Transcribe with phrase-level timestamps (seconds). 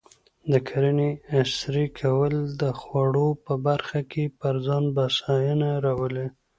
[0.51, 6.27] د کرنې عصري کول د خوړو په برخه کې پر ځان بسیاینه راولي.